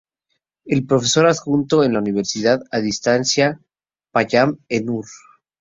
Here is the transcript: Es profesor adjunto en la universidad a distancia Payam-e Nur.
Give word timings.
Es 0.75 0.79
profesor 0.91 1.27
adjunto 1.27 1.83
en 1.83 1.93
la 1.93 1.99
universidad 1.99 2.63
a 2.71 2.79
distancia 2.79 3.59
Payam-e 4.11 4.81
Nur. 4.81 5.05